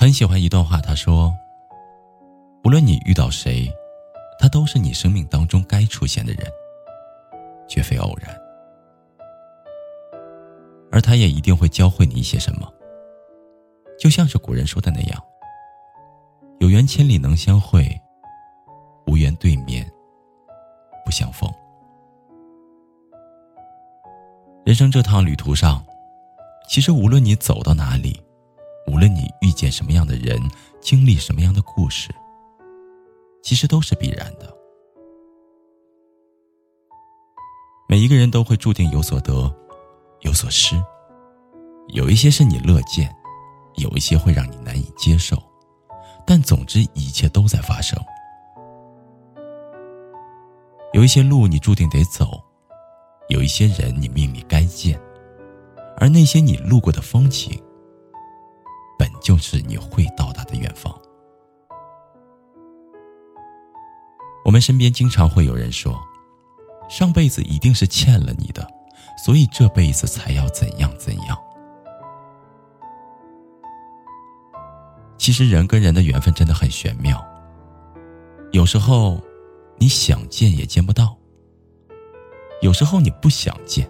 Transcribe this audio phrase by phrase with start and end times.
[0.00, 1.30] 很喜欢一段话，他说
[2.64, 3.70] ：“无论你遇到谁，
[4.38, 6.50] 他都是你生命当中该出现的人，
[7.68, 8.34] 绝非偶然。
[10.90, 12.66] 而他也一定会教会你一些什么。
[13.98, 15.22] 就像是古人说的那样
[16.60, 17.86] ：‘有缘千里能相会，
[19.06, 19.86] 无缘对面
[21.04, 21.46] 不相逢。’
[24.64, 25.84] 人生这趟旅途上，
[26.66, 28.18] 其实无论你走到哪里。”
[28.86, 30.40] 无论你遇见什么样的人，
[30.80, 32.08] 经历什么样的故事，
[33.42, 34.52] 其实都是必然的。
[37.88, 39.52] 每一个人都会注定有所得，
[40.20, 40.80] 有所失。
[41.88, 43.14] 有一些是你乐见，
[43.76, 45.36] 有一些会让你难以接受，
[46.26, 47.98] 但总之一切都在发生。
[50.92, 52.42] 有一些路你注定得走，
[53.28, 55.00] 有一些人你命里该见，
[55.96, 57.60] 而那些你路过的风景。
[59.20, 60.92] 就是你会到达的远方。
[64.44, 65.98] 我们身边经常会有人说，
[66.88, 68.66] 上辈子一定是欠了你的，
[69.24, 71.38] 所以这辈子才要怎样怎样。
[75.16, 77.22] 其实人跟人的缘分真的很玄妙，
[78.50, 79.20] 有时候
[79.78, 81.16] 你想见也见不到，
[82.62, 83.88] 有时候你不想见，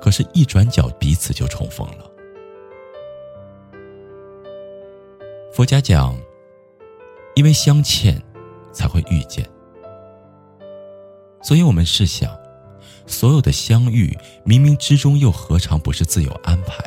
[0.00, 2.05] 可是一转角彼此就重逢了。
[5.56, 6.14] 佛家讲，
[7.34, 8.22] 因为相欠，
[8.74, 9.42] 才会遇见。
[11.42, 12.38] 所以，我们试想，
[13.06, 14.14] 所有的相遇，
[14.44, 16.84] 冥冥之中又何尝不是自有安排？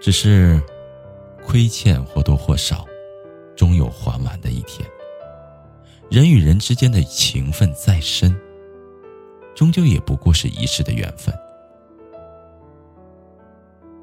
[0.00, 0.60] 只是，
[1.46, 2.84] 亏欠或多或少，
[3.54, 4.84] 终有还完的一天。
[6.10, 8.36] 人与人之间的情分再深，
[9.54, 11.32] 终究也不过是一世的缘分。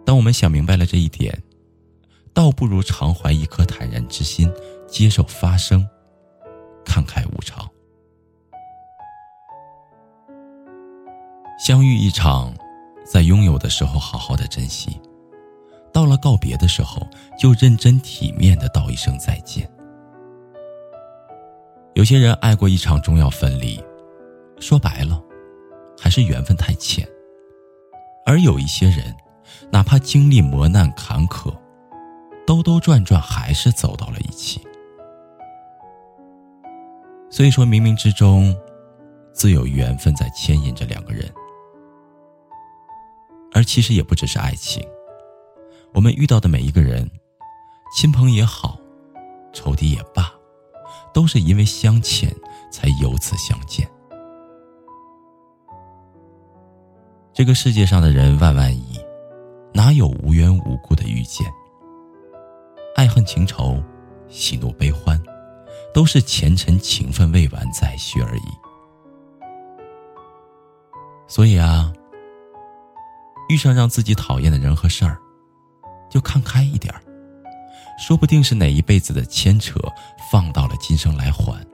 [0.09, 1.31] 当我们想明白了这一点，
[2.33, 4.51] 倒不如常怀一颗坦然之心，
[4.87, 5.87] 接受发生，
[6.83, 7.69] 慷慨无常。
[11.63, 12.51] 相遇一场，
[13.05, 14.99] 在拥有的时候好好的珍惜，
[15.93, 19.69] 到了告别的时候，就认真体面的道一声再见。
[21.93, 23.79] 有些人爱过一场，终要分离，
[24.59, 25.21] 说白了，
[25.99, 27.07] 还是缘分太浅。
[28.25, 29.15] 而有一些人。
[29.71, 31.53] 哪怕经历磨难坎坷，
[32.45, 34.61] 兜兜转转还是走到了一起。
[37.29, 38.55] 所以说，冥冥之中，
[39.33, 41.31] 自有缘分在牵引着两个人。
[43.53, 44.83] 而其实也不只是爱情，
[45.93, 47.09] 我们遇到的每一个人，
[47.95, 48.79] 亲朋也好，
[49.53, 50.31] 仇敌也罢，
[51.13, 52.33] 都是因为相欠
[52.71, 53.87] 才由此相见。
[57.31, 58.88] 这个世界上的人万万亿。
[59.73, 61.45] 哪有无缘无故的遇见？
[62.95, 63.81] 爱恨情仇，
[64.27, 65.21] 喜怒悲欢，
[65.93, 68.49] 都是前尘情分未完再续而已。
[71.27, 71.93] 所以啊，
[73.47, 75.17] 遇上让自己讨厌的人和事儿，
[76.09, 77.01] 就看开一点儿，
[77.99, 79.79] 说不定是哪一辈子的牵扯，
[80.31, 81.65] 放到了今生来还。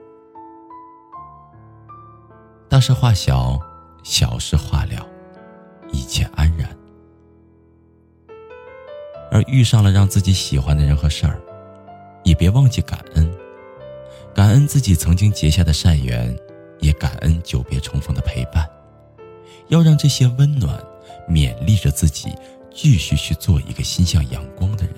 [2.69, 3.57] 大事化小，
[4.03, 5.07] 小事化了，
[5.91, 6.69] 一切安然。
[9.35, 11.37] 而遇上了让自己喜欢的人和事儿，
[12.23, 13.29] 也别忘记感恩，
[14.33, 16.33] 感恩自己曾经结下的善缘，
[16.79, 18.65] 也感恩久别重逢的陪伴。
[19.67, 20.81] 要让这些温暖
[21.29, 22.33] 勉励着自己，
[22.73, 24.95] 继续去做一个心向阳光的人。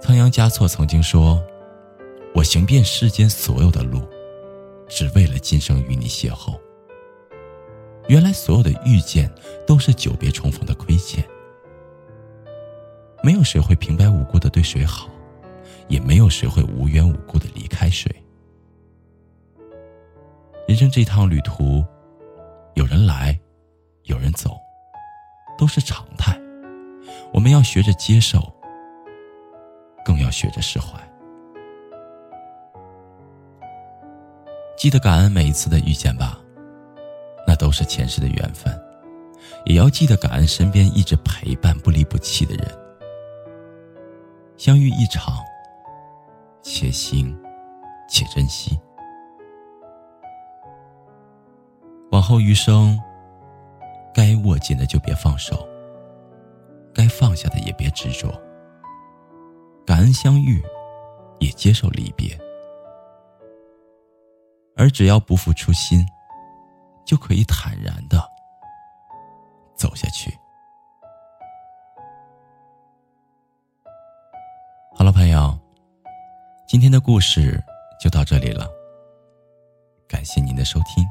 [0.00, 1.40] 仓央嘉措曾经说
[2.34, 4.02] ：“我行遍世间所有的路，
[4.88, 6.58] 只为了今生与你邂逅。”
[8.08, 9.30] 原来所有的遇见
[9.66, 11.22] 都是久别重逢的亏欠，
[13.22, 15.08] 没有谁会平白无故的对谁好，
[15.88, 18.10] 也没有谁会无缘无故的离开谁。
[20.66, 21.84] 人生这趟旅途，
[22.74, 23.38] 有人来，
[24.04, 24.58] 有人走，
[25.58, 26.38] 都是常态。
[27.32, 28.40] 我们要学着接受，
[30.02, 30.98] 更要学着释怀。
[34.78, 36.38] 记得感恩每一次的遇见吧，
[37.68, 38.72] 都是前世的缘分；
[39.66, 42.66] 也要记得感恩身边一直陪伴、不离不弃的人。
[44.56, 45.34] 相遇一场，
[46.62, 47.38] 且行
[48.08, 48.74] 且珍惜。
[52.10, 52.98] 往后余生，
[54.14, 55.68] 该握紧的就别放手，
[56.94, 58.32] 该放下的也别执着。
[59.84, 60.64] 感恩相遇，
[61.38, 62.34] 也接受离别。
[64.74, 66.02] 而只要不负初心，
[67.08, 68.22] 就可以坦然的
[69.74, 70.30] 走下去。
[74.94, 75.58] 好了，朋友，
[76.66, 77.64] 今天的故事
[77.98, 78.68] 就到这里了。
[80.06, 81.02] 感谢您的收听，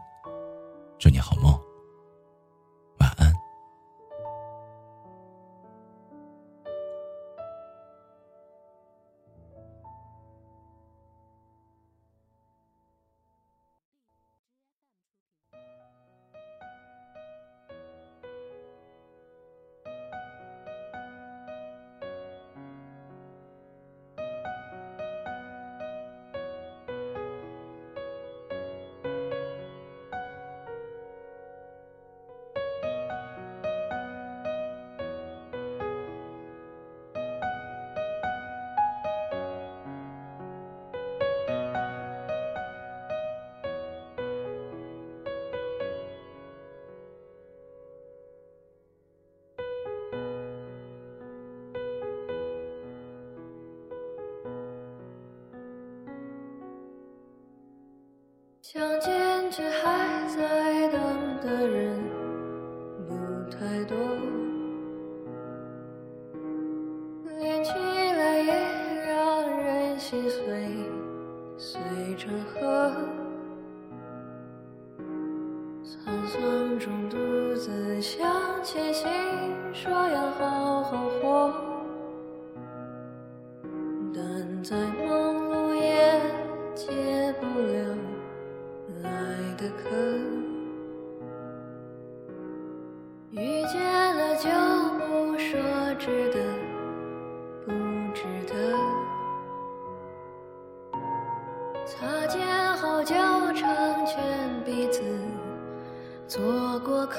[58.69, 60.99] 相见却还在等
[61.39, 61.97] 的人
[63.07, 63.15] 不
[63.49, 63.97] 太多，
[67.39, 68.51] 连起来也
[69.07, 70.43] 让人心碎，
[71.57, 71.79] 碎
[72.17, 72.91] 成河。
[75.81, 77.15] 沧桑中独
[77.55, 78.29] 自向
[78.65, 79.07] 前行，
[79.71, 80.56] 说要好
[106.27, 106.43] 做
[106.79, 107.17] 过客，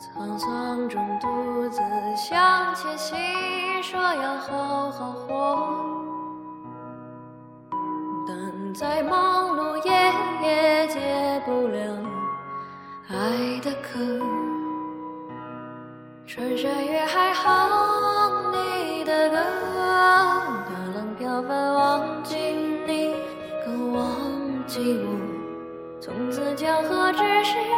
[0.00, 1.78] 沧桑中独自
[2.16, 3.14] 向前行，
[3.82, 5.94] 说要好好活。
[8.74, 9.90] 再忙碌也
[10.46, 11.78] 也解不了
[13.08, 13.98] 爱的渴，
[16.26, 19.36] 穿山越海哼你的歌，
[20.66, 22.36] 大浪飘翻忘记
[22.86, 23.14] 你，
[23.64, 24.04] 更忘
[24.66, 25.25] 记我。
[26.56, 27.75] 江河只是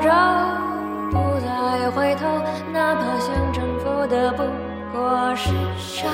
[0.00, 0.10] 着，
[1.10, 2.26] 不再回头，
[2.72, 4.42] 哪怕想征服的不
[4.92, 6.06] 过是沙。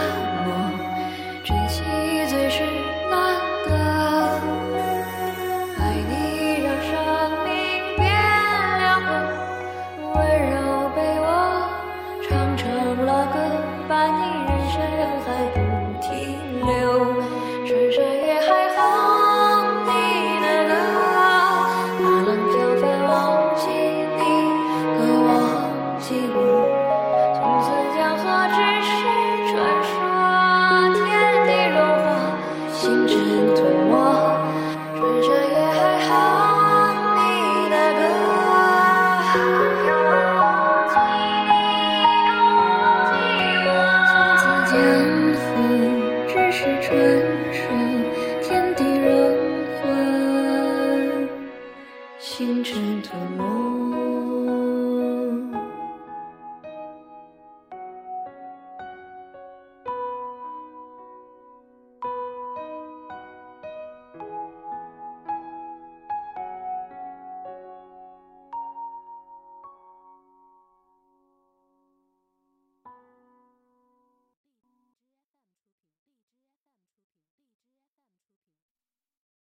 [46.92, 47.21] true.